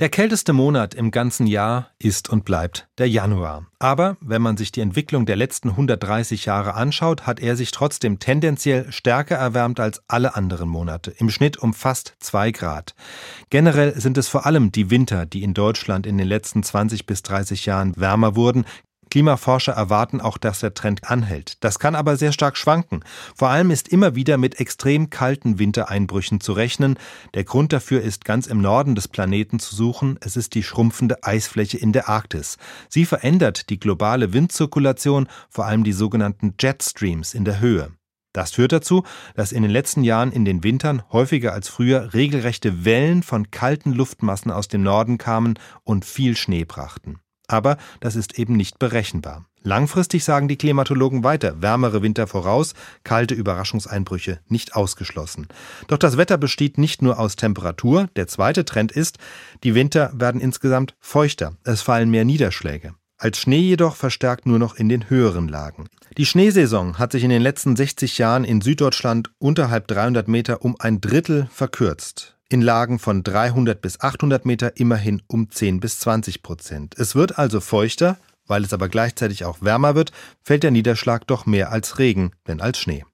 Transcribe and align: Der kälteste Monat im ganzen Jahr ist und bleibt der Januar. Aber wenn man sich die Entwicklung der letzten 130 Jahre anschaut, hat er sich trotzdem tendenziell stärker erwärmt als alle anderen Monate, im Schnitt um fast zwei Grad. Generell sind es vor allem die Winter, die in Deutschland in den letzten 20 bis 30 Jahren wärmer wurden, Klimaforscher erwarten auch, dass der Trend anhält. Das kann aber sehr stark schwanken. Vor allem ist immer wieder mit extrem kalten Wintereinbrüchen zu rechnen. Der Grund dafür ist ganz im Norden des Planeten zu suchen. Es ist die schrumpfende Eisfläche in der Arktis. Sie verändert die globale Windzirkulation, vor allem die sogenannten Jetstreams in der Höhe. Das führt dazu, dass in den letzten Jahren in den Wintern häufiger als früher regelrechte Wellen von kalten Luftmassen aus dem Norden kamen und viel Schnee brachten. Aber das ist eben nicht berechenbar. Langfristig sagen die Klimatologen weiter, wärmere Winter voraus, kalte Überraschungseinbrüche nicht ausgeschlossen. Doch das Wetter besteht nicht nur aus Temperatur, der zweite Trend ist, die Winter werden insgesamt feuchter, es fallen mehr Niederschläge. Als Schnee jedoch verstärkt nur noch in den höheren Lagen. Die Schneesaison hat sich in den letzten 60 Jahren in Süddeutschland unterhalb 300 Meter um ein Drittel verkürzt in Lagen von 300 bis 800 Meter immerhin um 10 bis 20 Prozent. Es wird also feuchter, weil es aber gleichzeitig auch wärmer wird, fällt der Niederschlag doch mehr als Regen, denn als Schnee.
Der 0.00 0.08
kälteste 0.08 0.52
Monat 0.52 0.92
im 0.94 1.12
ganzen 1.12 1.46
Jahr 1.46 1.90
ist 2.00 2.28
und 2.28 2.44
bleibt 2.44 2.88
der 2.98 3.08
Januar. 3.08 3.66
Aber 3.78 4.16
wenn 4.20 4.42
man 4.42 4.56
sich 4.56 4.72
die 4.72 4.80
Entwicklung 4.80 5.24
der 5.24 5.36
letzten 5.36 5.70
130 5.70 6.46
Jahre 6.46 6.74
anschaut, 6.74 7.28
hat 7.28 7.38
er 7.38 7.54
sich 7.54 7.70
trotzdem 7.70 8.18
tendenziell 8.18 8.90
stärker 8.90 9.36
erwärmt 9.36 9.78
als 9.78 10.02
alle 10.08 10.34
anderen 10.34 10.68
Monate, 10.68 11.12
im 11.18 11.30
Schnitt 11.30 11.58
um 11.58 11.74
fast 11.74 12.16
zwei 12.18 12.50
Grad. 12.50 12.96
Generell 13.50 14.00
sind 14.00 14.18
es 14.18 14.26
vor 14.26 14.46
allem 14.46 14.72
die 14.72 14.90
Winter, 14.90 15.26
die 15.26 15.44
in 15.44 15.54
Deutschland 15.54 16.06
in 16.06 16.18
den 16.18 16.26
letzten 16.26 16.64
20 16.64 17.06
bis 17.06 17.22
30 17.22 17.66
Jahren 17.66 17.92
wärmer 17.96 18.34
wurden, 18.34 18.64
Klimaforscher 19.14 19.74
erwarten 19.74 20.20
auch, 20.20 20.38
dass 20.38 20.58
der 20.58 20.74
Trend 20.74 21.08
anhält. 21.08 21.62
Das 21.62 21.78
kann 21.78 21.94
aber 21.94 22.16
sehr 22.16 22.32
stark 22.32 22.56
schwanken. 22.56 23.04
Vor 23.36 23.48
allem 23.48 23.70
ist 23.70 23.86
immer 23.86 24.16
wieder 24.16 24.38
mit 24.38 24.58
extrem 24.58 25.08
kalten 25.08 25.60
Wintereinbrüchen 25.60 26.40
zu 26.40 26.52
rechnen. 26.52 26.98
Der 27.34 27.44
Grund 27.44 27.72
dafür 27.72 28.02
ist 28.02 28.24
ganz 28.24 28.48
im 28.48 28.60
Norden 28.60 28.96
des 28.96 29.06
Planeten 29.06 29.60
zu 29.60 29.76
suchen. 29.76 30.18
Es 30.20 30.36
ist 30.36 30.56
die 30.56 30.64
schrumpfende 30.64 31.22
Eisfläche 31.22 31.78
in 31.78 31.92
der 31.92 32.08
Arktis. 32.08 32.58
Sie 32.88 33.04
verändert 33.04 33.70
die 33.70 33.78
globale 33.78 34.32
Windzirkulation, 34.32 35.28
vor 35.48 35.66
allem 35.66 35.84
die 35.84 35.92
sogenannten 35.92 36.54
Jetstreams 36.58 37.34
in 37.34 37.44
der 37.44 37.60
Höhe. 37.60 37.92
Das 38.32 38.50
führt 38.50 38.72
dazu, 38.72 39.04
dass 39.36 39.52
in 39.52 39.62
den 39.62 39.70
letzten 39.70 40.02
Jahren 40.02 40.32
in 40.32 40.44
den 40.44 40.64
Wintern 40.64 41.04
häufiger 41.12 41.52
als 41.52 41.68
früher 41.68 42.14
regelrechte 42.14 42.84
Wellen 42.84 43.22
von 43.22 43.52
kalten 43.52 43.92
Luftmassen 43.92 44.50
aus 44.50 44.66
dem 44.66 44.82
Norden 44.82 45.18
kamen 45.18 45.56
und 45.84 46.04
viel 46.04 46.36
Schnee 46.36 46.64
brachten. 46.64 47.20
Aber 47.54 47.76
das 48.00 48.16
ist 48.16 48.36
eben 48.36 48.56
nicht 48.56 48.80
berechenbar. 48.80 49.46
Langfristig 49.62 50.24
sagen 50.24 50.48
die 50.48 50.56
Klimatologen 50.56 51.22
weiter, 51.22 51.62
wärmere 51.62 52.02
Winter 52.02 52.26
voraus, 52.26 52.74
kalte 53.04 53.34
Überraschungseinbrüche 53.34 54.40
nicht 54.48 54.74
ausgeschlossen. 54.74 55.46
Doch 55.86 55.98
das 55.98 56.16
Wetter 56.16 56.36
besteht 56.36 56.78
nicht 56.78 57.00
nur 57.00 57.20
aus 57.20 57.36
Temperatur, 57.36 58.08
der 58.16 58.26
zweite 58.26 58.64
Trend 58.64 58.90
ist, 58.90 59.18
die 59.62 59.76
Winter 59.76 60.10
werden 60.14 60.40
insgesamt 60.40 60.96
feuchter, 60.98 61.52
es 61.62 61.80
fallen 61.80 62.10
mehr 62.10 62.24
Niederschläge. 62.24 62.94
Als 63.16 63.38
Schnee 63.38 63.60
jedoch 63.60 63.94
verstärkt 63.94 64.46
nur 64.46 64.58
noch 64.58 64.74
in 64.74 64.88
den 64.88 65.08
höheren 65.08 65.46
Lagen. 65.46 65.86
Die 66.18 66.26
Schneesaison 66.26 66.98
hat 66.98 67.12
sich 67.12 67.22
in 67.22 67.30
den 67.30 67.40
letzten 67.40 67.76
60 67.76 68.18
Jahren 68.18 68.42
in 68.42 68.60
Süddeutschland 68.62 69.30
unterhalb 69.38 69.86
300 69.86 70.26
Meter 70.26 70.62
um 70.62 70.74
ein 70.80 71.00
Drittel 71.00 71.48
verkürzt 71.52 72.33
in 72.48 72.62
Lagen 72.62 72.98
von 72.98 73.22
300 73.22 73.80
bis 73.80 74.00
800 74.00 74.46
Meter 74.46 74.76
immerhin 74.76 75.22
um 75.26 75.50
10 75.50 75.80
bis 75.80 75.98
20 76.00 76.42
Prozent. 76.42 76.94
Es 76.98 77.14
wird 77.14 77.38
also 77.38 77.60
feuchter, 77.60 78.18
weil 78.46 78.62
es 78.62 78.72
aber 78.72 78.88
gleichzeitig 78.88 79.44
auch 79.44 79.62
wärmer 79.62 79.94
wird, 79.94 80.12
fällt 80.42 80.62
der 80.62 80.70
Niederschlag 80.70 81.26
doch 81.26 81.46
mehr 81.46 81.72
als 81.72 81.98
Regen, 81.98 82.32
denn 82.46 82.60
als 82.60 82.78
Schnee. 82.78 83.02